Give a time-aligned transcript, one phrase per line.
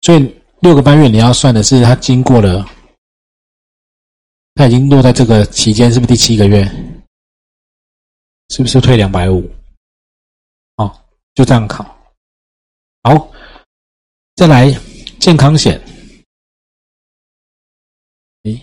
[0.00, 2.66] 所以六个半月你要算的是它经过了，
[4.54, 6.64] 它已经落在这个期间，是不是第七个月？
[8.50, 9.48] 是不是退两百五？
[10.76, 11.84] 哦，就这样考。
[13.02, 13.30] 好，
[14.36, 14.70] 再来
[15.20, 15.80] 健康险。
[18.44, 18.60] 诶，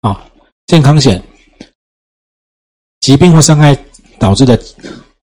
[0.00, 0.30] 啊，
[0.66, 1.22] 健康险，
[3.00, 3.76] 疾病或伤害
[4.18, 4.56] 导致的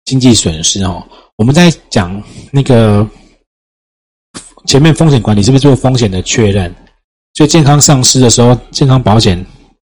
[0.03, 1.07] 经济损失哦。
[1.37, 2.21] 我们在讲
[2.51, 3.07] 那个
[4.65, 6.73] 前面风险管理是不是做风险的确认？
[7.33, 9.45] 所以健康丧失的时候，健康保险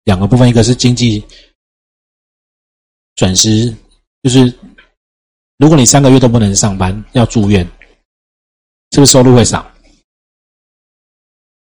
[0.04, 1.24] 两个部分，一个是经济
[3.16, 3.74] 损失，
[4.22, 4.46] 就是
[5.58, 7.64] 如果你三个月都不能上班，要住院，
[8.92, 9.70] 是不是收入会少？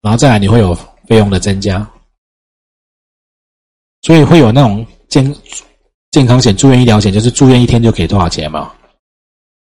[0.01, 0.75] 然后再来你会有
[1.07, 1.89] 费用的增加，
[4.03, 5.35] 所以会有那种健
[6.11, 8.75] 健康险、住院医疗险，就是住院一天就给多少钱嘛？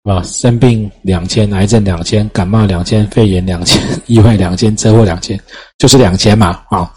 [0.06, 5.38] 啊，生病两千，癌症两千，感冒两千，肺炎两千，意外两千，车祸两千，
[5.78, 6.62] 就是两千嘛。
[6.70, 6.88] 啊，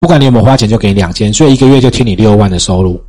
[0.00, 3.00] 不管你有没有花钱，就给你两千，所以一个月就听你六万的收入。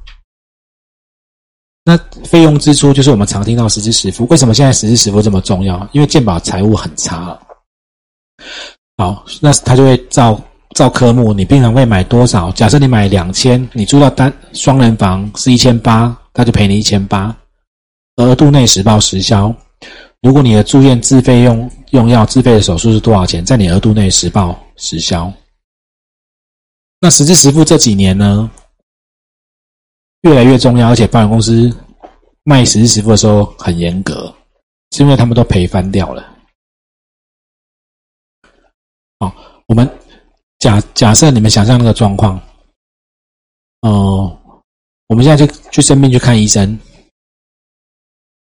[1.84, 4.28] 那费用支出就是我们常听到实支实付。
[4.28, 5.90] 为什么现在实支实付这么重要？
[5.92, 7.36] 因为健保财务很差。
[8.98, 10.40] 好，那他就会照
[10.76, 12.52] 照科目，你病人会买多少？
[12.52, 17.36] 假设你买两千，你住到单双人房是一千八，他就赔你一千八。
[18.18, 19.54] 额度内实报实销。
[20.22, 25.32] 如果你的住院自费用用药自费的手术是多少钱，在你额度内实报实销。
[27.00, 28.50] 那实支实付这几年呢，
[30.22, 31.72] 越来越重要，而且保险公司
[32.44, 34.34] 卖实支实付的时候很严格，
[34.92, 36.36] 是因为他们都赔翻掉了。
[39.20, 39.36] 好，
[39.68, 39.88] 我们
[40.58, 42.42] 假假设你们想象那个状况，
[43.82, 44.36] 哦，
[45.08, 46.80] 我们现在就去生病去看医生。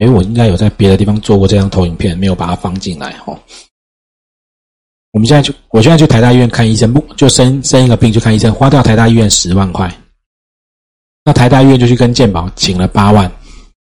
[0.02, 3.38] 哎，我应该有在别的地方做过这张投影片，没有把它放进来哈。
[5.12, 9.88] 我们现在去，我现在去台大医院看医生，不就生生一个病去看医生，花掉台大医院十万块。
[11.24, 13.30] 那台大医院就去跟健保请了八万，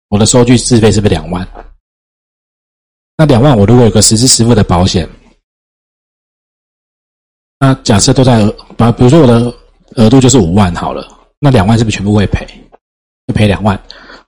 [0.08, 1.46] 我的收据自费是不是两万？
[3.18, 5.06] 那两万我如果有个实支实付的保险，
[7.58, 9.54] 那假设都在额，把比如说我的
[9.96, 11.06] 额度就是五万好了，
[11.38, 12.46] 那两万是不是全部会赔？
[13.26, 13.78] 就赔两万。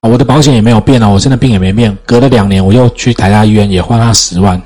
[0.08, 1.96] 我的保险也没有变哦，我现在病也没变。
[2.06, 4.60] 隔了两年，我又去台大医院，也花他十万。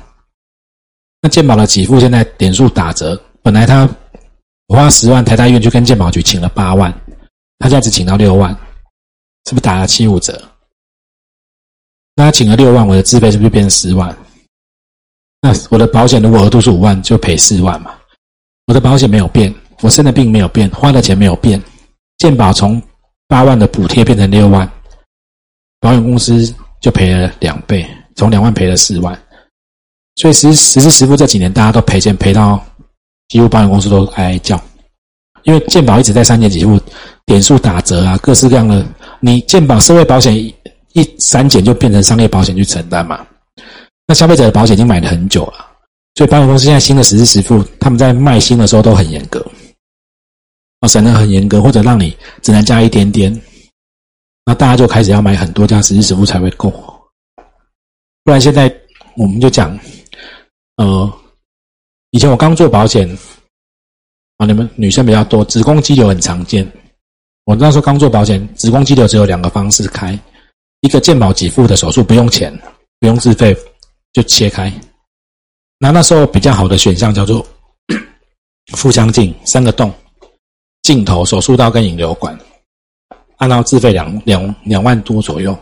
[1.21, 3.87] 那健保的给付现在点数打折，本来他
[4.67, 6.91] 我花十万，台大医院就跟健保局请了八万，
[7.59, 8.51] 他现在只请到六万，
[9.45, 10.41] 是不是打了七五折？
[12.15, 14.15] 那他请了六万，我的自费是不是变成十万？
[15.41, 17.91] 那我的保险如果额度是五万，就赔四万嘛？
[18.67, 21.61] 我的保险没有变，我生的病没有变，花的钱没有变，
[22.19, 22.81] 健保从
[23.27, 24.71] 八万的补贴变成六万。
[25.85, 26.51] 保险公司
[26.81, 27.85] 就赔了两倍，
[28.15, 29.15] 从两万赔了四万，
[30.15, 32.59] 所以实实支实付这几年大家都赔钱赔到
[33.27, 34.59] 几乎保险公司都哀哀叫，
[35.43, 36.81] 因为健保一直在三年几付
[37.23, 38.83] 点数打折啊，各式各样的，
[39.19, 40.35] 你健保社会保险
[40.93, 43.23] 一删减就变成商业保险去承担嘛，
[44.07, 45.67] 那消费者的保险已经买了很久了，
[46.15, 49.39] 所以保险公司现在新的实支实付，他们在卖新的时候都很严格，
[50.79, 53.39] 啊，审的很严格，或者让你只能加一点点。
[54.45, 56.69] 那大家就开始要买很多家实支付才会够，
[58.23, 58.73] 不然现在
[59.15, 59.77] 我们就讲，
[60.77, 61.11] 呃，
[62.11, 63.09] 以前我刚做保险，
[64.37, 66.71] 啊，你们女生比较多，子宫肌瘤很常见。
[67.45, 70.17] 我那时候刚做保险，子宫肌瘤只有两个方式开，
[70.81, 72.55] 一个健保给付的手术不用钱，
[72.99, 73.55] 不用自费
[74.13, 74.71] 就切开。
[75.79, 77.45] 那那时候比较好的选项叫做
[78.73, 79.91] 腹腔镜，三个洞，
[80.83, 82.37] 镜头、手术刀跟引流管。
[83.37, 85.57] 按照自费两两两万多左右，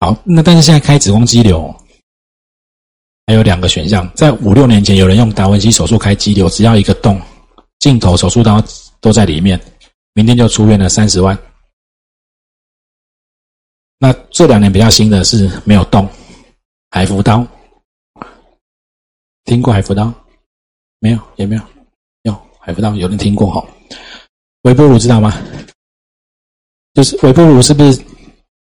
[0.00, 1.74] 好，那但是现在开子宫肌瘤，
[3.26, 7.20] 还有两个选项，在五六年前有人用达文西手术开肌瘤，只要一个洞，
[7.78, 8.62] 镜头、手术刀
[9.00, 9.60] 都在里面，
[10.14, 11.38] 明天就出院了三十万。
[13.98, 16.08] 那这两年比较新的是没有洞，
[16.90, 17.46] 海扶刀，
[19.44, 20.12] 听过海扶刀？
[20.98, 21.62] 没有，也没有，
[22.22, 23.64] 有海扶刀，有人听过哈？
[24.62, 25.32] 微波炉知道吗？
[26.94, 28.00] 就是微波炉是不是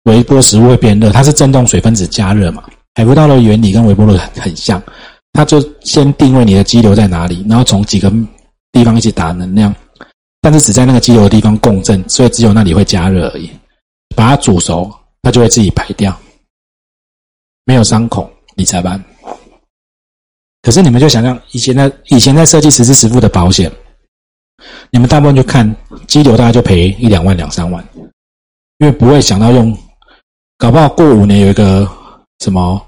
[0.05, 1.11] 微波食物会变热？
[1.11, 2.63] 它是振动水分子加热嘛？
[2.95, 4.81] 海扶刀的原理跟微波炉很很像，
[5.33, 8.13] 它就先定位你的肌瘤在哪里，然后从几个
[8.71, 9.75] 地方一起打能量，
[10.41, 13.51] 但是只在那个肌瘤的地方共振，所以只有那里会加热而已。
[14.15, 14.89] 把它煮熟，
[15.23, 16.17] 它就会自己排掉，
[17.65, 19.03] 没有伤口，理财班。
[20.63, 23.71] 可是你们就想象以前的以前在设计实支实付的保险。
[24.91, 25.75] 你们大部分就看
[26.07, 27.85] 肌瘤，大概就赔一两万、两三万，
[28.85, 29.75] 因为不会想到用，
[30.59, 31.89] 搞不好过五年有一个
[32.41, 32.79] 什么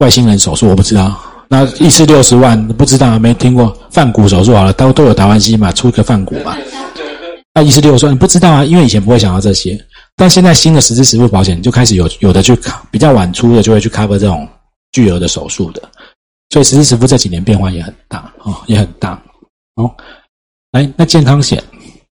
[0.00, 1.18] 外星人手术，我不知道。
[1.48, 6.54] 那一次六十万，不知道没听过泛骨手术好了，都都有达文西嘛，出一个泛骨嘛。
[7.54, 9.82] 那一次六十万，你不知道啊，因为以前不会想到这些。
[10.16, 12.54] 但现在新的实质实付保险就开始有有的去
[12.90, 14.46] 比较晚出的就会去 cover 这种
[14.92, 15.80] 巨额的手术的，
[16.50, 19.18] 所以实质实付这几年变化也很大哦，也很大
[19.76, 19.90] 哦。
[20.72, 21.62] 来，那健康险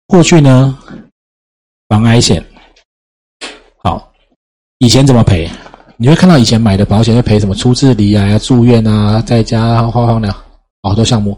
[0.07, 0.75] 过去呢，
[1.89, 2.43] 防癌险，
[4.79, 5.49] 以前怎么赔？
[5.97, 10.35] 你会看到以前买的保险会赔什么初次离癌啊、住院啊，在家花花鸟
[10.83, 11.35] 好多项目。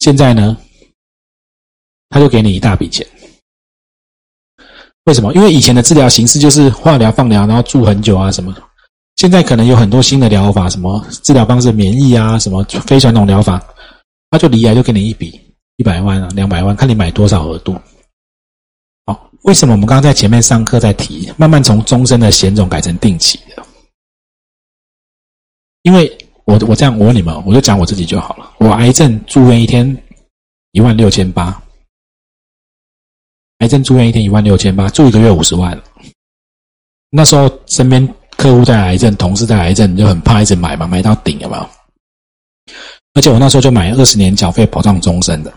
[0.00, 0.56] 现在呢，
[2.08, 3.06] 他就给你一大笔钱。
[5.04, 5.32] 为什么？
[5.34, 8.52] 因为以前的治疗形式就是化疗、放疗，然后住很久啊什么。
[9.16, 13.62] 现在可能有很多新的疗法，什么治疗方式、免疫啊，什么非传统疗法，
[14.30, 15.40] 他就离癌就给你一笔
[15.76, 17.76] 一百万啊、两百万，看你买多少额度。
[19.06, 23.64] 好，为什么我们刚刚在前面上课在提，慢慢从终身的险种改成定期的？
[25.82, 28.52] 因为我我这样我问你们，我就讲我自己就好了。
[28.58, 29.96] 我癌症住院一天
[30.72, 31.62] 一万六千八，
[33.58, 35.80] 癌症住院一天一万六千八，住一个月五十万。
[37.08, 38.06] 那时候身边
[38.36, 41.68] 客户在癌症，同事在癌症，就很怕一直买嘛，买到顶有没有？
[43.14, 45.52] 而且我那时候就买二十年缴费保障终身的。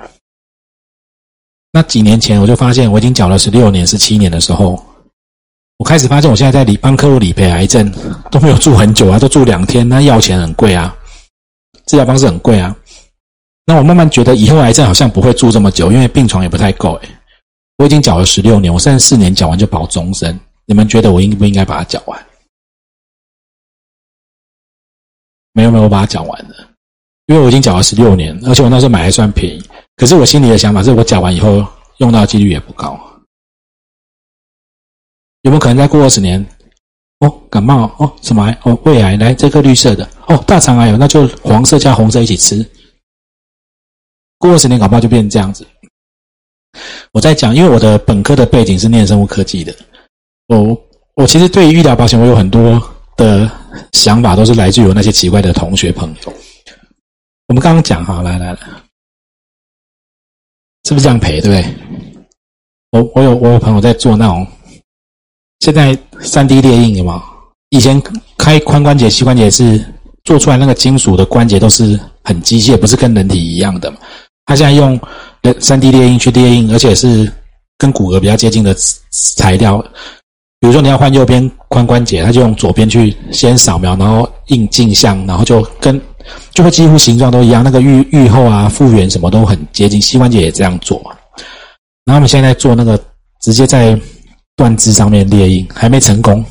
[1.73, 4.81] 那几年前我就发现，我已经缴了十六年、十七年的时候。
[5.79, 7.91] 我开始发现，我现在在理帮客户理赔癌症
[8.31, 10.95] 都没有住很久啊，都住两天，那药钱很贵啊，
[11.87, 12.73] 治疗方式很贵啊。
[13.65, 16.93] 那我慢慢觉得，以后癌症好像不会住这么久，因为病床也不太够。
[17.03, 17.09] 哎，
[17.77, 20.39] 我已经缴了十六年，我剩四年缴完就保终身。
[20.65, 22.23] 你们觉得我应不应该把它缴完？
[25.53, 26.55] 没有没有，我把它缴完了，
[27.25, 29.63] 因为我已经缴了十六年，而且我那时候买还算便宜。
[29.95, 31.65] 可是我心里的想法是，我缴完以后
[31.97, 32.99] 用到几率也不高。
[35.41, 36.43] 有没有可能再过二十年？
[37.19, 38.57] 哦，感冒哦，什么癌？
[38.63, 42.65] 哦，胃癌来这颗绿色的哦，大肠癌有，那就黄色加红色一起吃。
[44.37, 45.65] 过二十年，感冒就变成这样子。
[47.11, 49.73] 我在讲，因为我的本科的背景是念生物科技的，
[50.47, 50.81] 我
[51.15, 52.81] 我其实对于医疗保险，我有很多
[53.15, 53.49] 的
[53.91, 56.33] 想法，都是来自于我那些奇怪的同学朋友。
[57.47, 58.59] 我们刚刚讲哈，来来来，
[60.85, 61.39] 是不是这样赔？
[61.41, 61.75] 对不对？
[62.91, 64.45] 我我有我有朋友在做那种。
[65.59, 67.23] 现在三 D 列印有吗？
[67.69, 68.01] 以前
[68.37, 69.83] 开髋关节、膝关节是
[70.25, 73.91] 做出来那个金属的关节都是很机械，不是跟人体一样的。
[74.45, 74.99] 他现在用
[75.59, 77.31] 三 D 列印去列印，而且是
[77.77, 78.75] 跟骨骼比较接近的
[79.35, 79.83] 材料。
[80.59, 85.99] 比如说你要换右边髋关节，他就用左边去先扫描，然后印镜像，然后就跟
[86.53, 87.63] 就会几乎形状都一样。
[87.63, 90.01] 那个愈愈后啊、复原什么都很接近。
[90.01, 91.01] 膝关节也这样做。
[92.05, 92.99] 然后我们现在做那个
[93.41, 93.99] 直接在。
[94.55, 96.45] 断肢上面裂印还没成功，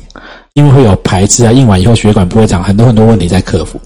[0.55, 3.79] 因为会有排斥啊，印完以后血管不会长，很多很多问题在克服。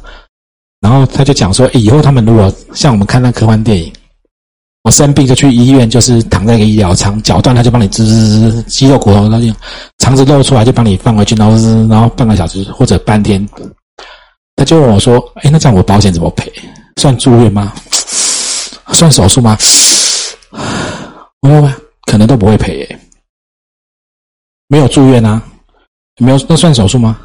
[0.82, 3.94] 然后他就讲说，以后他们如果像我们看那科幻电影，
[4.84, 9.54] 我生病就去医院，就是躺在一个医疗舱，脚断他就帮你滋滋滋，肌肉骨头那就
[10.00, 13.48] 肠子露出来就帮你放回去，然后滋，然后半个小时或者半天，
[14.58, 16.52] 他就问我说，哎，那这样我保险怎么赔？
[17.00, 17.72] 算住院吗？
[18.92, 19.56] 算手术吗？
[21.42, 21.72] 我说
[22.02, 23.00] 可能都不会赔诶。
[24.68, 25.42] 没有住院啊？
[26.20, 27.20] 没有，那算手术吗？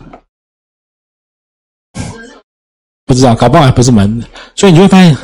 [3.07, 4.23] 不知道，搞不好还不是门，
[4.55, 5.17] 所以你就会发现，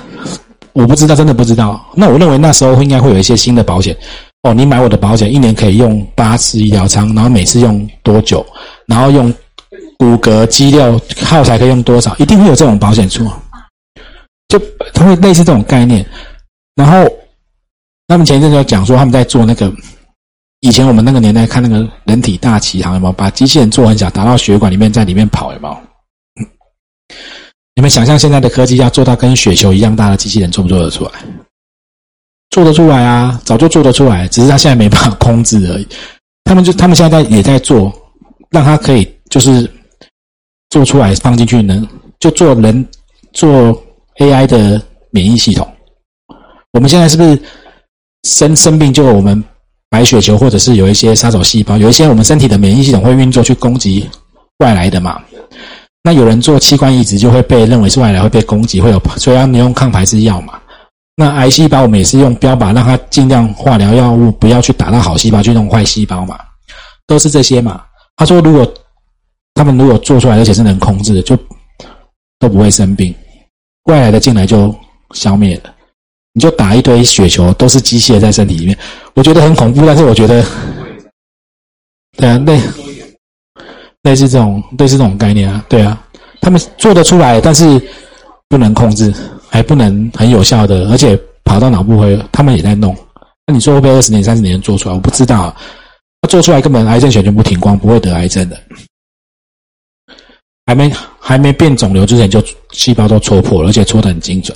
[0.72, 1.86] 我不知道，真的不知道。
[1.94, 3.94] 那我认为那时候应该会有一些新的保险
[4.42, 4.54] 哦。
[4.54, 8.44] 你买我的保险，一年可以用八次医疗舱，然后每次用多久？
[8.86, 9.32] 然后用
[9.98, 12.16] 骨骼肌肉耗材可以用多少？
[12.16, 13.30] 一定会有这种保险出，
[14.48, 14.58] 就
[14.94, 16.06] 他会类似这种概念。
[16.74, 17.06] 然后
[18.06, 19.70] 他们前一阵就讲说，他们在做那个。
[20.60, 23.12] 以前我们那个年代看那个人体大奇航有没有？
[23.12, 25.78] 把机器人做很小，打到血管里面，在里面跑有没有？
[27.76, 31.12] 你们想象现在的科技要做到跟雪球一样大的机器人，做不做得出来？
[32.50, 35.86] 做得出来啊，早就做得出来，只是他现在没办法控制而已。
[36.42, 37.92] 他们就他们现在也在做，
[38.50, 39.70] 让他可以就是
[40.70, 41.86] 做出来放进去，能
[42.20, 42.86] 就做人
[43.32, 43.48] 做
[44.18, 45.66] AI 的免疫系统。
[46.72, 47.40] 我们现在是不是
[48.24, 49.42] 生生病就我们？
[49.90, 54.06] 白血球或者是有一些杀手细胞，有一些我们身体的免疫系统会运作去攻击
[54.58, 55.18] 外来的嘛？
[56.02, 60.60] 那有人做器官移植就会被认为是外来会被攻击，会有所以要你用抗排斥药嘛？
[61.16, 66.38] 那癌细胞我们也是用标靶，让它尽量化疗药物不要去打到好细胞，去弄坏细胞嘛？
[67.06, 67.80] 都是这些嘛？
[68.18, 68.70] 他说如果
[69.58, 71.36] 他们如果做出来而且是能控制的，就
[72.38, 73.12] 都不会生病，
[73.86, 74.72] 外来的进来就
[75.14, 75.74] 消灭了。
[76.32, 78.78] 你就打一堆雪球，都是机械在身体里面，
[79.14, 79.84] 我觉得很恐怖。
[79.84, 80.44] 但是我觉得，
[82.16, 82.60] 对啊，类
[84.02, 86.00] 类似这种类似这种概念啊，对啊，
[86.40, 87.82] 他们做得出来，但是
[88.48, 89.12] 不能控制，
[89.50, 92.96] 还不能很有效的，而且跑到脑部会，他们也在弄。
[93.44, 94.94] 那你说会不会二十年、三十年做出来？
[94.94, 95.52] 我不知道。
[96.20, 98.60] 他做出来根本癌症血全部停光，不会得癌症的。
[100.68, 104.54] 还没还没变肿瘤之前，就细胞都戳破了，而且戳得很精准。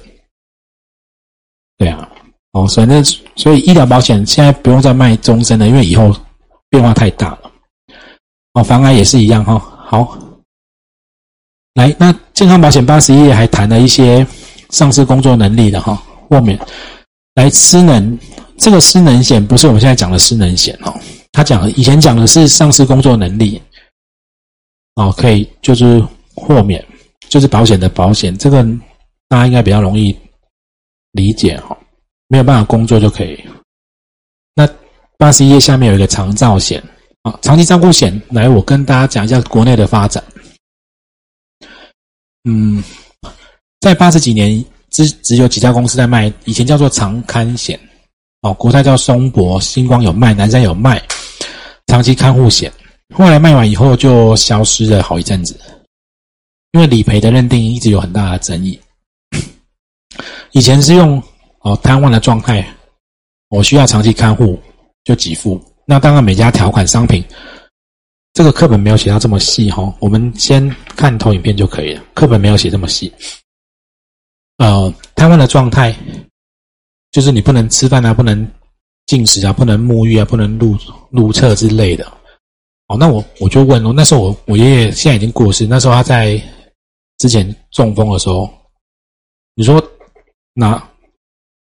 [1.78, 2.06] 对啊，
[2.52, 3.02] 哦，反正
[3.34, 6.14] 所以医疗保险现在不用再卖终身了，因为以后
[6.68, 7.50] 变化太大了。
[8.52, 9.58] 哦，防癌也是一样哈。
[9.86, 10.18] 好，
[11.76, 14.26] 来，那健康保险八十一页还谈了一些
[14.68, 16.60] 上市工作能力的哈，后面
[17.36, 18.18] 来失能。
[18.58, 20.94] 这个失能险不是我们现在讲的失能险哦，
[21.32, 23.60] 他讲以前讲的是上市工作能力，
[24.94, 26.84] 哦，可以就是豁免，
[27.28, 28.62] 就是保险的保险，这个
[29.28, 30.14] 大家应该比较容易
[31.12, 31.76] 理解哈，
[32.28, 33.42] 没有办法工作就可以。
[34.54, 34.68] 那
[35.16, 36.82] 八十一页下面有一个长照险
[37.22, 40.22] 啊，长期照顾险，来我跟大家讲一下国内的发展。
[42.44, 42.82] 嗯，
[43.80, 47.78] 在八十几年只只有几家公司在卖，以前叫做长刊险。
[48.42, 51.00] 哦，国泰叫松柏，星光有卖，南山有卖，
[51.86, 52.72] 长期看护险，
[53.12, 55.58] 后来卖完以后就消失了好一阵子，
[56.72, 58.78] 因为理赔的认定一直有很大的争议。
[60.52, 61.22] 以前是用
[61.60, 62.66] 哦瘫痪的状态，
[63.48, 64.60] 我需要长期看护
[65.04, 67.24] 就给付，那当然每家条款商品，
[68.32, 73.12] 这个课本没有写到这么细哈，我们先看投影片就可以了，课本没有写这么细。
[74.58, 75.94] 呃，瘫痪的状态。
[77.10, 78.50] 就是你不能吃饭啊，不能
[79.04, 80.74] 进食啊，不能沐浴啊，不能入
[81.10, 82.10] 入厕之类的。
[82.92, 86.40] 哦，那我我就问哦，那时候我我爷爷现在已经过世，那时候他在
[87.16, 88.46] 之前中风的时候，
[89.54, 89.82] 你说
[90.52, 90.90] 拿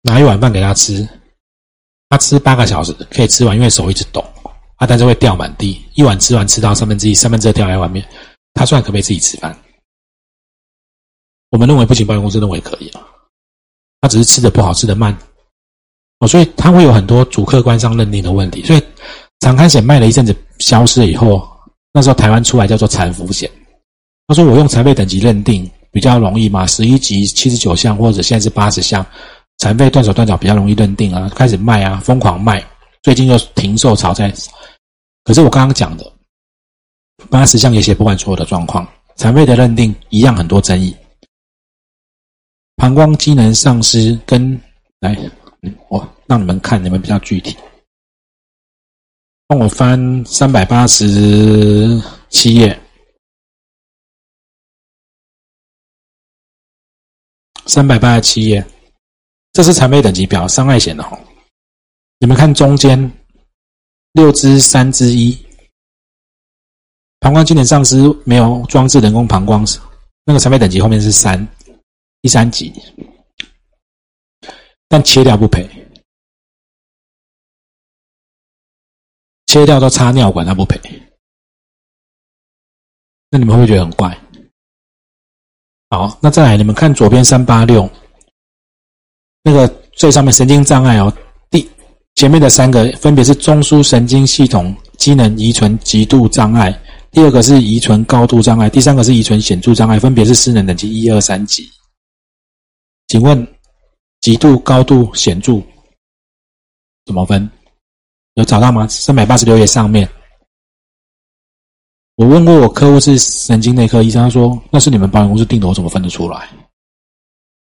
[0.01, 1.07] 拿一碗饭给他吃，
[2.09, 4.19] 他吃八个小时可以吃完，因为手一直抖，
[4.75, 8.05] 啊，但是会掉满地，一碗吃完吃到三分之一，三分之二掉在外面，
[8.53, 9.57] 他算可不可以自己吃饭？
[11.51, 13.01] 我们认为不行，保险公司认为可以啊，
[14.01, 15.17] 他只是吃的不好，吃的慢。
[16.19, 18.63] 哦，所以他会有很多主客观上认定的问题。
[18.63, 18.83] 所以
[19.41, 21.45] 长康险卖了一阵子，消失了以后，
[21.91, 23.50] 那时候台湾出来叫做残福险。
[24.27, 29.05] 他说我用残废等级认定比较容易嘛，十一级七十九项或者现在是八十项，
[29.57, 32.65] 残废断手断脚比较容易认定啊，开始卖啊，疯狂卖。
[33.03, 34.31] 最近又停售炒在，
[35.24, 36.13] 可是我刚刚讲的
[37.29, 40.95] 八十项也写不完所有的状况，残废的认定一样很多争议。
[42.75, 44.60] 膀胱机能丧失跟
[45.00, 45.17] 来。
[45.89, 47.55] 我让你们看，你们比较具体。
[49.51, 52.81] 帮我翻三百八十七页，
[57.65, 58.65] 三百八十七页，
[59.51, 61.20] 这是残废等级表，伤害险的哈。
[62.20, 62.98] 你们看中间
[64.13, 65.38] 六之三之一，
[67.20, 69.65] 膀胱机能丧失没有装置人工膀胱，
[70.24, 71.46] 那个残废等级后面是三，
[72.22, 72.72] 第三级。
[74.88, 75.70] 但切掉不赔，
[79.51, 80.79] 切掉都插尿管，他不赔。
[83.29, 84.17] 那你们会不会觉得很怪。
[85.89, 87.89] 好，那再来，你们看左边三八六，
[89.43, 91.13] 那个最上面神经障碍哦，
[91.50, 91.70] 第
[92.15, 96.72] 前面的三个分别是中枢神经系统机能遗存极度障碍，
[97.12, 101.70] 第二个是遗存高度障碍，第三个是遗存显著障碍，分别是失能等级一二三级。
[103.10, 103.46] 请问？
[104.22, 105.62] 极度、高度、显著，
[107.05, 107.50] 怎么分？
[108.35, 108.88] 有找到吗？
[108.88, 110.07] 三百八十六页上面，
[112.15, 116.50] 我问过我客户是神经内科医生，他说那是你们保险公司定的，我怎么分得出来？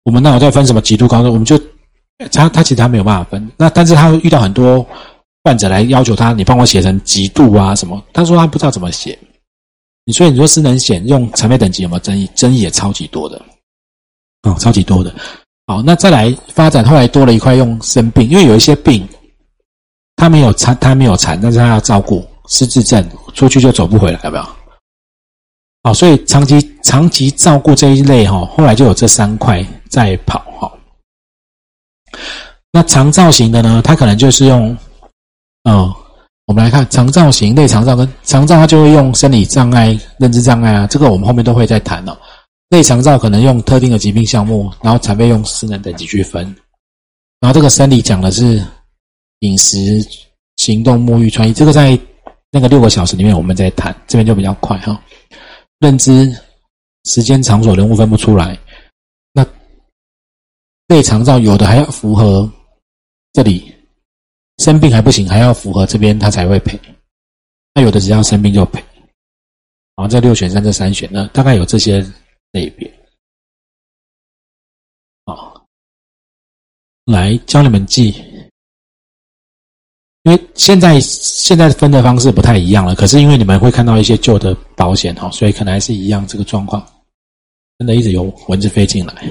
[0.03, 1.29] 我们那有在分什么极度、高度？
[1.29, 1.59] 我们就
[2.31, 3.51] 他他其实他没有办法分。
[3.57, 4.85] 那但是他遇到很多
[5.43, 8.03] 患者来要求他，你帮我写成极度啊什么？
[8.13, 9.17] 他说他不知道怎么写。
[10.05, 12.27] 你所以你说失能险用残废等级有没有争议？
[12.35, 13.39] 争议也超级多的，
[14.43, 15.13] 哦，超级多的。
[15.67, 19.07] 好，那再来发展，后来多了一块用生病，因为有一些病，
[20.15, 23.03] 他没有残，他没有残，但是他要照顾失智症，
[23.33, 24.45] 出去就走不回来，有没有？
[25.83, 30.71] 好，所以长期长期照顾这一类哈，后来就有这三块在跑哈。
[32.71, 34.77] 那长造型的呢，它可能就是用，
[35.63, 35.91] 嗯，
[36.45, 42.15] 我们来看长造型类长照跟长照，它就会用生理障碍、认知障碍啊，这个我们后面都会再谈哦。
[42.69, 46.43] 内肠照可能用特定的疾病项目，然后才被用失能等级去分。
[47.39, 48.63] 然后这个生理讲的是
[49.41, 50.01] 饮食、
[50.57, 51.95] 行动、沐浴、穿衣，这个在
[52.49, 54.99] 那个六个小时里面我们在谈，这边就比较快哈。
[55.79, 56.35] 认知、
[57.03, 58.57] 时间、场所、人物分不出来。
[59.31, 59.45] 那
[60.87, 62.51] 内肠照有的还要符合
[63.33, 63.71] 这里
[64.57, 66.79] 生病还不行，还要符合这边他才会赔。
[67.75, 68.83] 那有的只要生病就赔。
[69.95, 72.03] 好，这六选三，这三选，那大概有这些。
[72.53, 72.93] 类别。
[75.25, 75.65] 好，
[77.05, 78.11] 来教你们记，
[80.23, 82.93] 因为现在现在分的方式不太一样了。
[82.95, 86.85] 可是因为你们会看到一些旧的保险哈，所以可能还是一样这个状况。
[87.79, 89.27] 真的一直有蚊子飞进来。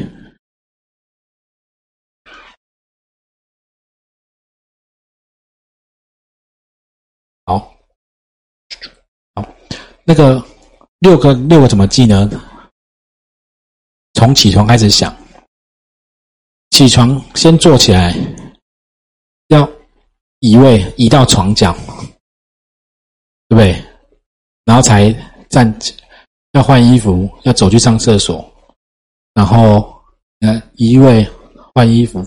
[7.47, 7.73] 好，
[9.35, 9.54] 好，
[10.04, 10.44] 那个
[10.99, 12.28] 六个六个怎么记呢？
[14.14, 15.16] 从起床开始想，
[16.70, 18.14] 起床先坐起来，
[19.47, 19.70] 要
[20.40, 21.73] 移位移到床角，
[23.49, 23.82] 对不对？
[24.64, 25.14] 然后才
[25.49, 25.75] 站，
[26.52, 28.44] 要换衣服，要走去上厕所，
[29.35, 29.94] 然后
[30.40, 31.26] 呃移位
[31.75, 32.26] 换衣服，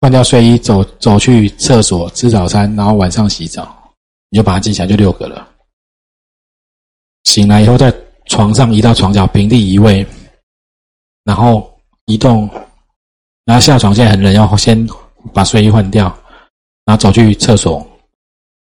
[0.00, 3.74] 换掉睡衣，走走去厕所吃早餐，然后晚上洗澡。
[4.30, 5.48] 你就把它记起来，就六个了。
[7.24, 7.90] 醒来以后，在
[8.26, 10.06] 床上移到床角，平地移位，
[11.24, 12.48] 然后移动，
[13.44, 13.94] 然后下床。
[13.94, 14.86] 现在很冷，要先
[15.32, 16.14] 把睡衣换掉，
[16.88, 17.86] 然后走去厕所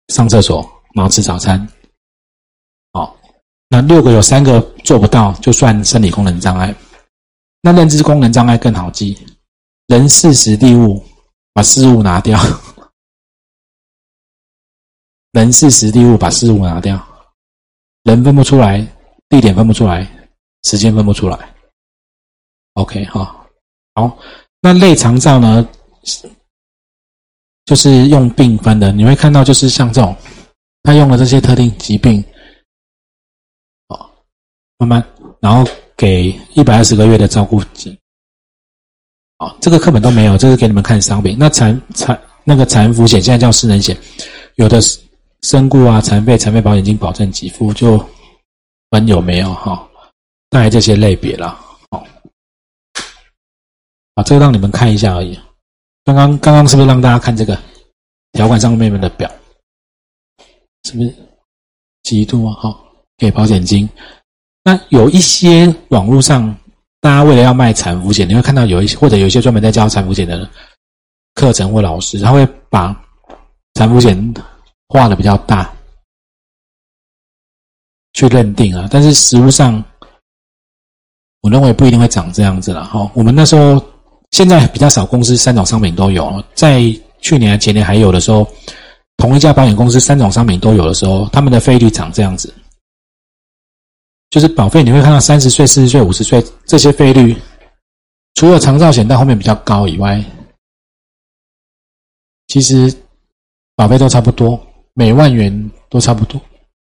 [0.08, 1.64] 上厕所，然后吃早餐。
[2.92, 3.16] 好，
[3.70, 6.74] 那六个有三个做不到，就算生理功能障碍。
[7.62, 9.16] 那认知功能障碍更好记，
[9.86, 11.06] 人事时地物，
[11.54, 12.40] 把事物拿掉。
[15.34, 17.00] 人事时地物，把事物拿掉，
[18.06, 18.80] 人分不出来，
[19.30, 20.02] 地点分不出来，
[20.64, 21.56] 时间分不出来。
[22.74, 23.48] OK 哈，
[23.94, 24.18] 好，
[24.62, 25.64] 那内肠照呢，
[27.66, 30.16] 就是用病分的，你会看到就是像这种，
[30.84, 32.24] 他用了这些特定疾病，
[33.88, 34.10] 哦，
[34.78, 35.04] 慢慢，
[35.40, 37.98] 然后给一百二十个月的照顾金，
[39.40, 41.36] 哦，这个课本都没有，这是给你们看商品。
[41.40, 43.98] 那残残那个残福险现在叫失能险，
[44.56, 44.80] 有的。
[45.42, 48.04] 身故啊，残废、残废保险金保证给付就
[48.90, 49.88] 分有没有哈？
[50.50, 51.56] 大概这些类别了，
[51.92, 52.04] 哦，
[54.16, 55.40] 啊，这个让你们看一下而已。
[56.06, 57.60] 刚刚刚刚是不是让大家看这个
[58.32, 59.30] 条款上面的表？
[60.84, 61.14] 是不是
[62.04, 62.54] 几度啊？
[62.54, 62.86] 好，
[63.18, 63.90] 给保险金。
[64.64, 66.56] 那有一些网络上，
[67.02, 70.50] 大家为了要卖产福险，你会看到有一些或者有一些专门在教产福险的
[71.34, 72.96] 课程或老师，他会把
[73.74, 74.34] 产福险。
[74.88, 75.74] 画的比较大，
[78.14, 79.84] 去认定啊，但是实物上，
[81.42, 83.12] 我认为不一定会长这样子了哈。
[83.16, 83.84] 我们那时候
[84.36, 86.82] 现在比较少公司三种商品都有，在
[87.22, 88.46] 去年前年还有的时候，
[89.16, 92.54] 同一家保险公司三种商品都有的时候，他们的费率长这样子，
[94.30, 97.34] 就是保费你会看到三十岁、四十岁、五十岁这些费率，
[98.34, 100.22] 除了长照险到后面比较高以外，
[102.48, 102.94] 其实
[103.78, 104.60] 保费都差不多。
[104.96, 106.42] 每万元都差不多。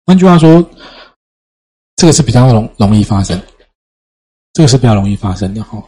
[0.06, 0.64] 换句话说，
[1.96, 3.38] 这个是比较容容易发生，
[4.54, 5.82] 这个是比较容易发生的哈。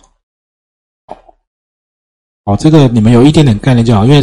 [2.48, 4.22] 哦，这个你们有一点点概念就好，因为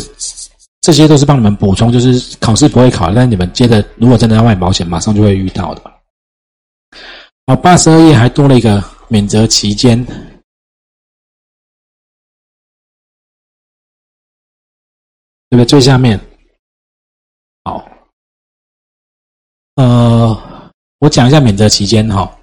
[0.81, 6.01] 这些都是帮你们补充，就是考试不会考，但你们接着如果真的要卖保险，马上就会遇到的。
[7.45, 10.15] 好，八十二页还多了一个免责期间，对
[15.51, 15.65] 不对？
[15.65, 16.19] 最下面。
[17.63, 17.88] 好，
[19.75, 22.35] 呃，我讲一下免责期间哈。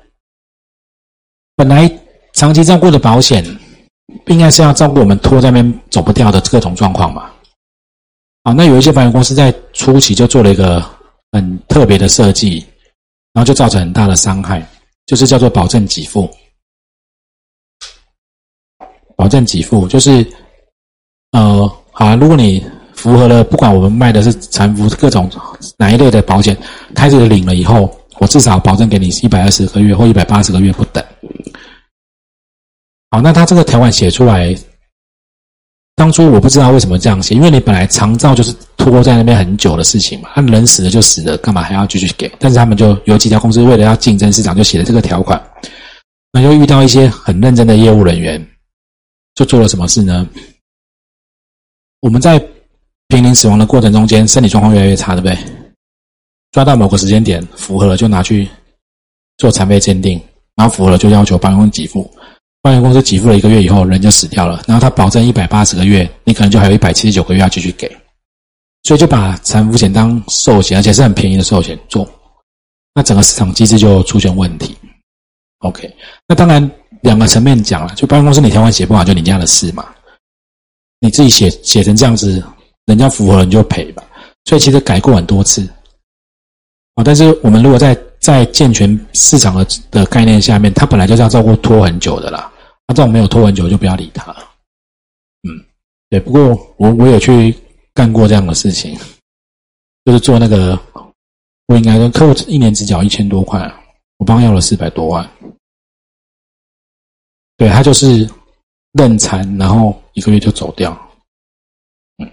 [1.56, 1.90] 本来
[2.34, 3.44] 长期照顾的保险，
[4.26, 7.30] 应该是要照顾我们拖在那边走不掉的各种状况嘛。
[8.44, 10.84] 好，那有一些保险公司在初期就做了一个
[11.30, 12.64] 很特别的设计，
[13.32, 14.66] 然后就造成很大的伤害，
[15.06, 16.28] 就是叫做保证给付。
[19.16, 20.26] 保证给付就是，
[21.32, 22.64] 呃，好，如果你。
[22.94, 25.28] 符合了，不管我们卖的是残服各种
[25.76, 26.56] 哪一类的保险，
[26.94, 31.04] 开始领了以后，我至少保证给你一百二十个月或一百八十个月不等。
[33.12, 34.56] 好，那他这个条款写出来，
[35.94, 42.26] 当初我不知道为什么这样写，因为你本来长照就是拖在那边很久的事情嘛，他人死了就死了，干嘛还要继续给？
[42.40, 45.38] 但是他们就有几家公司为了要竞争市场，就写了这个条款，
[46.32, 48.42] 那又遇到一些很认真的业务人员，
[49.34, 50.26] 就做了什么事呢？
[52.00, 52.38] 我们在
[53.08, 55.36] 濒临死亡的过程中间，身体状况越来越差，对不对？
[56.52, 58.48] 抓到某个时间点符合了，就拿去
[59.36, 60.18] 做残废鉴定，
[60.54, 62.10] 然后符合了就要求保险公司给付。
[62.62, 64.62] 保险公司给付了一个月以后，人就死掉了。
[64.66, 67.88] 然后他保证一百八十个月，你可能就还有一百七十九个月要继续给，
[68.84, 72.08] 所以就把残福险当寿险，而且是很便宜的寿险做。
[72.94, 74.76] 那整个市场机制就出现问题。
[75.58, 75.92] OK，
[76.28, 76.70] 那当然
[77.02, 79.86] 两个层面讲了，就保险公司你条款写不好，就你家的事嘛。
[81.00, 82.42] 你自己写写成这样子。
[82.86, 84.02] 人家符合了你就赔吧，
[84.44, 85.64] 所以其实改过很多次，
[86.96, 92.51] 啊，但是我们如果在在健全市场的的概念下面，他本来就是要照顾拖很久的啦。
[92.92, 94.34] 这种没有拖很久，就不要理他。
[95.42, 95.64] 嗯，
[96.10, 96.20] 对。
[96.20, 97.54] 不过我我有去
[97.94, 98.96] 干过这样的事情，
[100.04, 100.78] 就是做那个，
[101.66, 103.60] 我应该说客户一年只缴一千多块，
[104.18, 105.28] 我帮他要了四百多万。
[107.56, 108.28] 对他就是
[108.92, 110.90] 认残，然后一个月就走掉。
[112.18, 112.28] 嗯，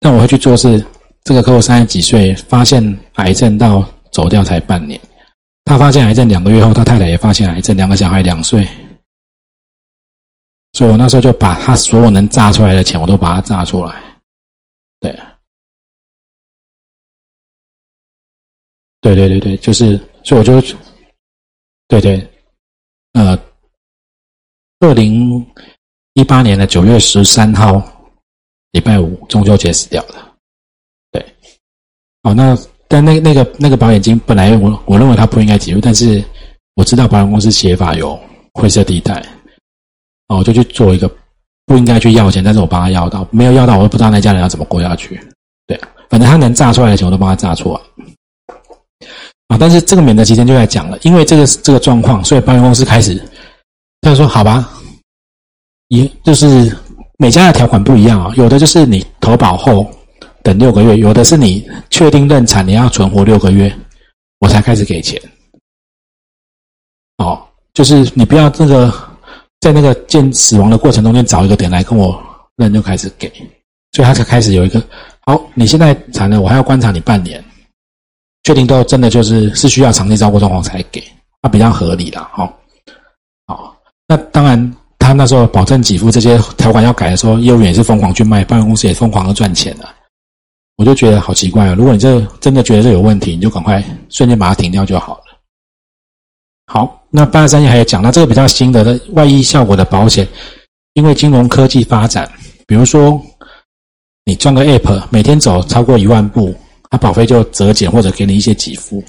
[0.00, 0.84] 但我会去做是，
[1.22, 2.82] 这个客户三十几岁，发现
[3.14, 5.00] 癌症到走掉才半年。
[5.64, 8.66] 他发现癌症两个月后，他太太也发现癌症，两个小孩两岁。
[10.78, 14.00] 所以我那时候就把他所有能榨出来的钱，我都把它榨出来。
[15.00, 15.10] 对，
[19.00, 20.60] 对对对对，就是，所以我就，
[21.88, 22.30] 对对，
[23.14, 23.36] 呃。
[24.78, 25.44] 二零
[26.14, 27.82] 一八年的九月十三号，
[28.70, 30.14] 礼拜五，中秋节死掉的。
[31.10, 31.34] 对，
[32.22, 36.24] 哦，那但那那个那个保险金本来我我认为他不应该给付，但是
[36.74, 38.16] 我知道保险公司写法有
[38.54, 39.20] 灰色地带，
[40.28, 41.10] 哦，我就去做一个
[41.66, 45.20] 不应该去要钱，但是我帮他要到，没有要到，我都不知道那家人要怎么过下去。
[45.66, 47.80] 对，反正他能榨出来的钱，我都帮他榨出来。
[49.48, 53.20] 啊，但是这个免责期间就在讲了，因为这个这个状况，所以保险公司开始。
[54.00, 54.70] 他说：“好吧，
[55.88, 56.74] 也就是
[57.18, 59.90] 每家的条款不一样啊，有的就是你投保后
[60.44, 63.76] 等六个月，有的是你确定认产你要存活六个月，
[64.38, 65.20] 我才开始给钱。
[67.16, 68.92] 哦，就是你不要这个
[69.60, 72.20] 在那个见死亡的过程中间找一个点来跟我
[72.56, 73.28] 认就开始给，
[73.92, 74.82] 所以他才开始有一个
[75.26, 77.42] 好，你现在产了，我还要观察你半年，
[78.44, 81.02] 确定都真的就是是需要长期照顾状况才给，
[81.42, 82.54] 那比较合理了，好。”
[84.10, 89.94] 那当然，他那时候保证给付这些条款要改的时候，业务员也是疯狂去卖，保险公司也疯狂的赚钱了。
[90.76, 91.74] 我就觉得好奇怪啊！
[91.74, 95.24] 如果你这真的觉得这有问题，你就赶快瞬间把它停掉就好了。
[96.68, 100.28] 好，那八十三页还有讲到这个比较新的外溢效果的保险，
[100.94, 102.30] 因为金融科技发展，
[102.66, 103.20] 比如说
[104.24, 106.54] 你装个 App，每天走超过一万步，
[106.90, 109.02] 它保费就折减或者给你一些给付。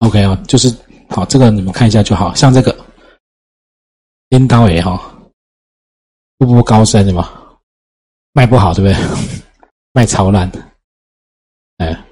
[0.00, 0.74] OK 啊，就是
[1.08, 2.76] 好，这个你们看一下就好，像这个。
[4.30, 5.12] 拎刀也哈，
[6.38, 7.34] 步步高升对吧？
[8.32, 9.20] 卖不好对不对？
[9.92, 10.62] 卖超烂的，
[11.78, 12.04] 哎，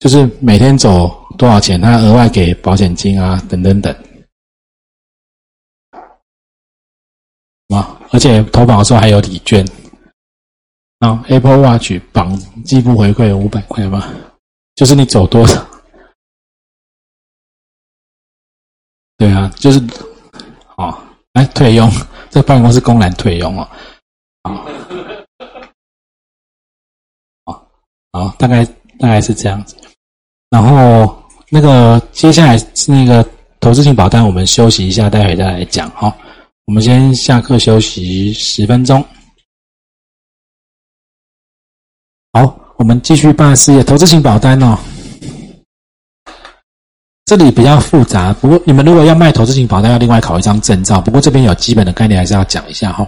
[0.00, 1.08] 就是每天走
[1.38, 3.94] 多少钱，他额外给保险金啊，等等等，
[7.68, 9.64] 啊，而且投保的时候还有礼券，
[11.00, 12.34] 啊，Apple Watch 绑
[12.64, 14.10] 积分回馈五百块吧，
[14.74, 15.64] 就是你走多少，
[19.18, 19.78] 对啊，就是，
[20.76, 21.06] 哦。
[21.34, 21.88] 哎，退佣，
[22.28, 23.62] 这办公室公然退佣哦，
[24.42, 24.66] 啊，
[27.44, 27.70] 好，
[28.10, 28.64] 好，大概
[28.98, 29.79] 大概是这样子。
[30.50, 31.16] 然后
[31.48, 33.24] 那个接下来是那个
[33.60, 36.14] 投资性保单，我们休息一下，待会再来讲哈。
[36.66, 39.04] 我们先下课休息十分钟。
[42.32, 44.78] 好，我们继续办事业，投资性保单哦。
[47.24, 51.00] 这里比较复杂，不过你们如果要卖投资型保单，要另外考一张证照。
[51.00, 53.06] 不过这边有基本的概念，还是要讲一下哈。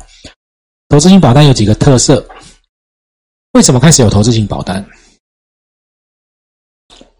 [0.89, 2.25] 投资型保单有几个特色？
[3.53, 4.85] 为什么开始有投资型保单？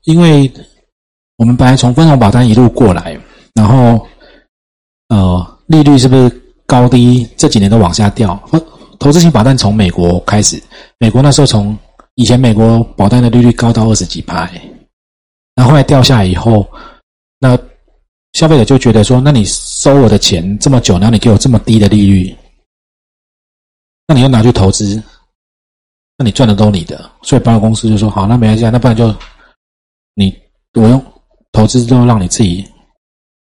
[0.05, 0.51] 因为
[1.37, 3.19] 我们本来从分红保单一路过来，
[3.55, 4.07] 然后
[5.09, 8.41] 呃利率是不是高低这几年都往下掉？
[8.99, 10.63] 投资型保单从美国开始，
[10.99, 11.77] 美国那时候从
[12.15, 14.49] 以前美国保单的利率高到二十几趴，
[15.55, 16.67] 然后后来掉下来以后。
[17.45, 17.59] 那
[18.35, 22.37] 消费者就觉得说，那你收我的钱这么久，然后你给我这么低的利率，
[24.07, 25.03] 那你又拿去投资，
[26.17, 29.13] 那你赚的都你的，所以保险公司就说好，那没关系，那不然就
[30.15, 30.35] 你
[30.75, 31.05] 我用
[31.53, 32.67] 投资都让你自己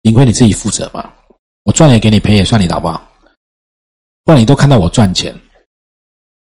[0.02, 1.10] 盈亏你自己负责嘛，
[1.64, 3.02] 我赚也给你，赔也算你的好不好？
[4.24, 5.34] 不然你都看到我赚钱，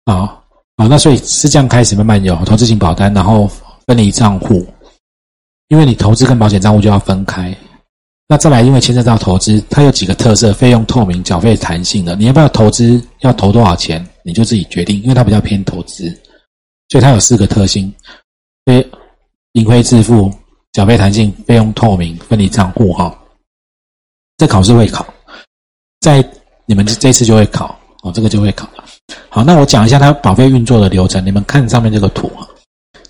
[0.04, 0.42] 啊
[0.76, 3.48] 啊，那所以是这样开始慢慢有投资型保单，然后
[3.86, 4.66] 分离账户。
[5.68, 7.56] 因为你投资跟保险账户就要分开，
[8.26, 12.16] 那再来，因为牵涉到投资，它有几个特色：费用透明、缴费弹性的。
[12.16, 13.00] 你要不要投资？
[13.20, 14.04] 要投多少钱？
[14.24, 15.00] 你就自己决定。
[15.02, 16.08] 因为它比较偏投资，
[16.88, 17.92] 所以它有四个特性：
[18.64, 18.84] 非
[19.52, 20.32] 盈亏自负、
[20.72, 22.92] 缴费弹性、费用透明、分离账户。
[22.92, 23.16] 哈，
[24.36, 25.04] 这考试会考，
[26.00, 26.24] 在
[26.66, 28.68] 你们这次就会考哦，这个就会考。
[29.28, 31.24] 好，那我讲一下它保费运作的流程。
[31.24, 32.46] 你们看上面这个图啊，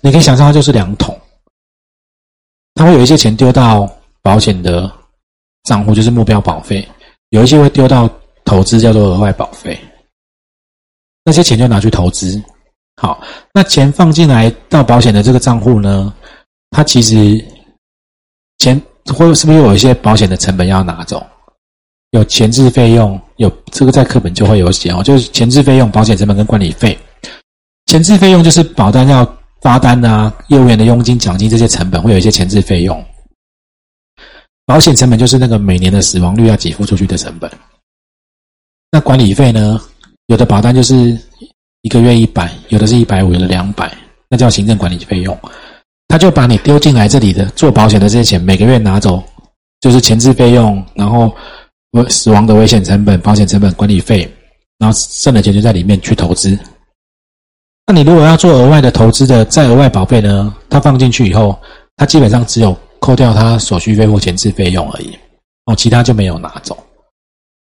[0.01, 1.17] 你可以想象它就是两桶。
[2.73, 3.87] 它会有一些钱丢到
[4.21, 4.91] 保险的
[5.63, 6.81] 账户，就是目标保费；
[7.29, 8.09] 有一些会丢到
[8.45, 9.79] 投资，叫做额外保费。
[11.23, 12.41] 那些钱就拿去投资。
[12.95, 13.21] 好，
[13.53, 16.13] 那钱放进来到保险的这个账户呢，
[16.71, 17.15] 它其实
[18.57, 21.25] 前会是不是有一些保险的成本要拿走？
[22.11, 26.97] 有前置费用，有这个在课本就会有写哦，就是前置费用、保险成本跟管理费。
[27.85, 29.25] 前置费用就是保单要
[29.61, 33.01] 发单啊，业务员的佣金、奖金这些成本会有一些前置费用。
[34.65, 37.51] 保险成本就是那个每年的死亡率要给付出去的成本。
[38.91, 39.79] 那管理费呢？
[40.27, 41.17] 有的保单就是
[41.81, 43.93] 一个月一百，有的是一百五，有的两百，
[44.29, 45.37] 那叫行政管理费用。
[46.11, 49.23] 他就把你丢进来这里的做保险的这些钱，每个月拿走，
[49.79, 51.33] 就是前置费用，然后
[52.09, 54.29] 死亡的危险成本、保险成本、管理费，
[54.77, 56.59] 然后剩的钱就在里面去投资。
[57.87, 60.53] 那你如果要做额外的投资的再额外保费呢？
[60.69, 61.57] 它放进去以后，
[61.95, 65.17] 它基本上只有扣掉它手续费或前置费用而已，
[65.63, 66.77] 哦，其他就没有拿走。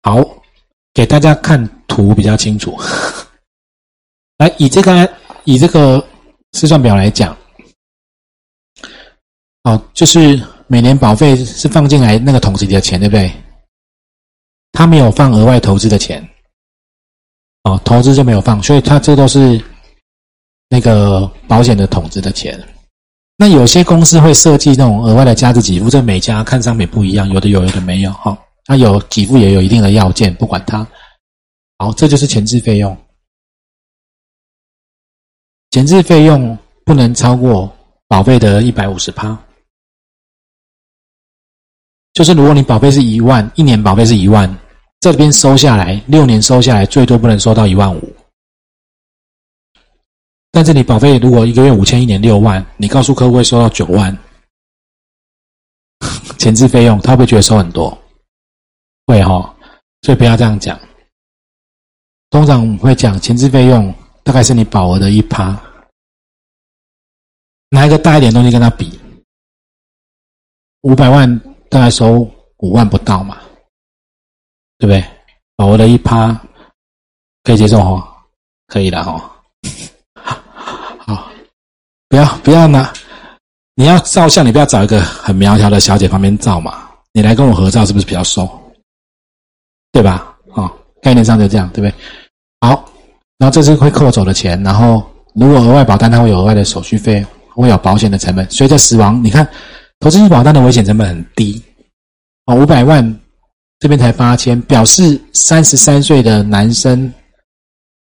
[0.02, 0.20] 好，
[0.92, 2.76] 给大家看图比较清楚。
[4.38, 5.08] 来，以这个
[5.44, 6.04] 以这个
[6.54, 7.36] 试算表来讲，
[9.64, 13.30] 哦，就是每年保费是放进来那个桶子里的钱，对不对？
[14.72, 16.26] 他没有放额外投资的钱，
[17.64, 19.62] 哦，投资就没有放，所以他这都是。
[20.70, 22.58] 那个保险的桶子的钱，
[23.36, 28.36] 那有些公司会设计那种额外的加值给付，这每家看商品不一样，有的有，有的没有哈。
[28.64, 30.84] 它有给付也有一定的要件，不管它。
[31.78, 32.96] 好，这就是前置费用。
[35.70, 37.72] 前置费用不能超过
[38.08, 39.38] 保费的一百五十趴，
[42.14, 44.48] 就是如果你保费是一万，一年保费是一万，
[45.00, 48.16] 这边收下来六年收下来，最多不能收到一万五。
[50.52, 54.16] 但是你保费如果一个月五千，一年六万，你告诉客户会收到九万，
[56.38, 57.90] 前置费用，他会不会觉得收很多？
[59.06, 59.54] 会哈，
[60.02, 60.78] 所以不要这样讲。
[62.30, 65.60] 通常会讲前置费用大概是你保额的一趴，
[67.70, 68.96] 拿一个大一点东西跟他比，
[70.82, 71.40] 五百万
[71.74, 72.20] 大概收
[72.58, 73.36] 五万不到嘛，
[74.78, 75.04] 对不对？
[75.56, 76.32] 保额的一趴
[77.42, 78.24] 可以接受哈，
[78.68, 79.28] 可以的哈。
[82.08, 82.92] 不要不要拿！
[83.74, 86.88] 你要照相，你不要找一个很苗条的小姐旁边照嘛。
[87.12, 88.48] 你来跟我合照，是不是比较瘦？
[89.90, 90.32] 对吧？
[90.54, 90.70] 哦，
[91.02, 91.94] 概念上就这样，对不对？
[92.60, 92.88] 好，
[93.36, 94.62] 然后这是会扣走的钱。
[94.62, 95.02] 然后
[95.34, 98.48] 如果额外保单，它会有额外的手续费，会有保险的成本。
[98.48, 99.44] 随着死亡，你看
[100.00, 101.62] 投资型保单的危险成本很低
[102.44, 103.20] 啊，五百万
[103.78, 107.12] 这边才八千，表示三十三岁的男生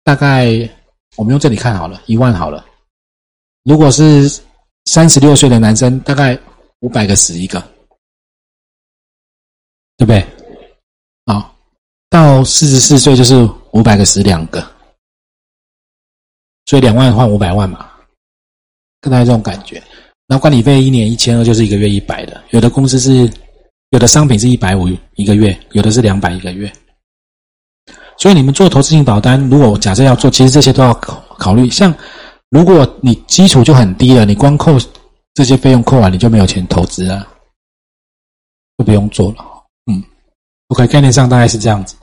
[0.04, 0.68] 大概
[1.16, 2.64] 我们用这里看好了，一万好了。
[3.64, 4.28] 如果是
[4.84, 6.38] 三十六岁的男生，大概
[6.80, 7.60] 五百个死一个，
[9.96, 10.26] 对不对？
[11.26, 11.54] 好，
[12.08, 13.34] 到四十四岁就是
[13.72, 14.60] 五百个死两个，
[16.66, 17.90] 所以两万换五百万嘛，
[19.00, 19.82] 大概这种感觉。
[20.30, 22.40] 那管理费一年一千二，就是一个月一百的。
[22.50, 23.28] 有的公司是，
[23.88, 26.72] 有的商品是一百五一个月，有的是两百一个月。
[28.16, 31.92] 所以你们做投资型保单，如果假设要做，其实这些都要考考虑，像。
[32.50, 34.76] 如果你基础就很低了，你光扣
[35.34, 37.26] 这些费用扣完，你就没有钱投资啊，
[38.76, 39.44] 就不用做了。
[39.86, 40.02] 嗯
[40.68, 41.96] ，OK，概念上大概是这样子。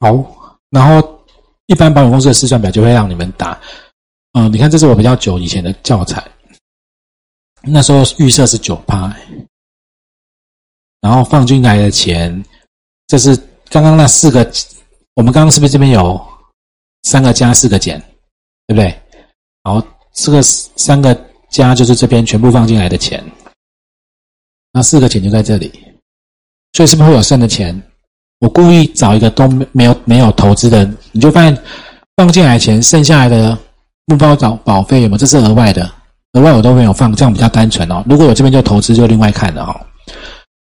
[0.00, 1.24] 好，然后
[1.66, 3.58] 一般保险公司的试算表就会让你们打。
[4.36, 6.22] 嗯，你看这是我比较久以前的教材，
[7.62, 9.10] 那时候预设是九趴，
[11.00, 12.44] 然后放进来的钱，
[13.06, 13.34] 这是
[13.70, 14.46] 刚刚那四个，
[15.14, 16.22] 我们刚刚是不是这边有？
[17.04, 17.98] 三个加四个减，
[18.66, 18.94] 对不对？
[19.62, 21.18] 好，这个三个
[21.48, 23.24] 加就是这边全部放进来的钱，
[24.70, 25.72] 那四个减就在这里，
[26.74, 27.80] 所以是不是会有剩的钱？
[28.40, 31.56] 我故意找一个都没有没有投资的，你就发现
[32.16, 33.58] 放进来钱剩下来的
[34.06, 35.18] 目标保保费有没有？
[35.18, 35.90] 这是额外的，
[36.32, 38.04] 额外我都没有放，这样比较单纯哦。
[38.08, 39.86] 如果有这边就投资就另外看了哈。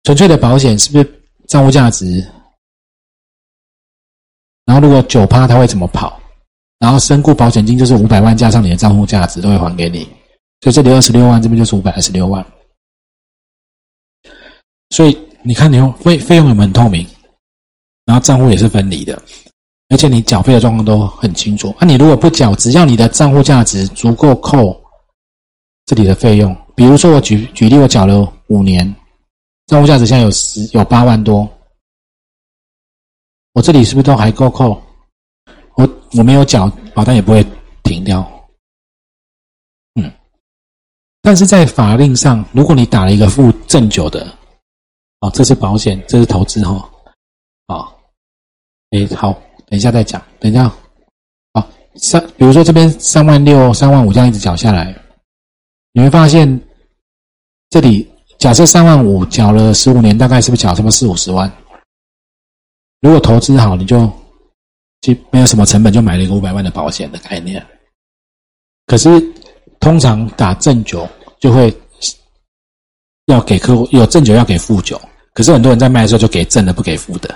[0.05, 2.25] 纯粹的保险是不是账户价值？
[4.65, 6.21] 然后如果九趴它会怎么跑？
[6.79, 10.05] 然后身故保险金就是五百万加上你的账户价值都会还给你，
[10.61, 12.45] 所以这里二十六万这边就是五百二十六万。
[14.91, 17.07] 所以你看，你用费费用有没有很透明？
[18.05, 19.21] 然后账户也是分离的，
[19.95, 21.73] 而且你缴费的状况都很清楚。
[21.81, 24.77] 那你如果不缴，只要你的账户价值足够扣
[25.87, 28.93] 这里的费用，比如说我举举例，我缴了五年，
[29.67, 31.49] 账户价值现在有十有八万多，
[33.53, 34.83] 我这里是不是都还够扣？
[35.77, 37.47] 我我没有缴保单也不会
[37.85, 38.29] 停掉，
[39.95, 40.13] 嗯，
[41.23, 44.27] 但是在法令上，如果你打了一个负正九的，
[45.21, 46.91] 哦，这是保险，这是投资哈，
[47.69, 47.87] 啊，
[48.91, 49.41] 哎，好，
[49.75, 50.73] 等一下再讲，等一下，
[51.53, 54.97] 好，三，比如说这边三万六、三万五这样一直缴下来，
[55.93, 56.49] 你会发现，
[57.71, 58.09] 这里
[58.39, 61.51] 假设三万五缴了十五年，大概是不是缴什么四五十万？
[63.01, 64.09] 如果投资好，你就
[65.01, 67.61] 就没有什么成本，就买了一个五百万的保险的概念。
[68.87, 69.11] 可是
[69.81, 71.05] 通常打正九
[71.41, 71.77] 就会
[73.27, 75.01] 要给客户有正九要给负九，
[75.33, 77.35] 可是很多人在卖的时候就给正的不给负的，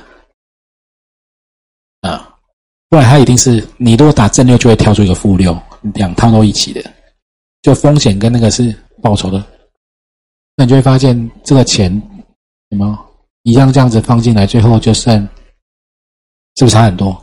[2.88, 5.56] 不然他一定是你如果打正六就会跳出一个负六，
[5.94, 6.82] 两套都一起的。
[7.60, 9.44] 就风险跟那个是报酬的，
[10.56, 11.90] 那你就会发现这个钱
[12.70, 12.98] 什么
[13.42, 15.20] 一样这样子放进来，最后就剩
[16.56, 17.20] 是不是差很多？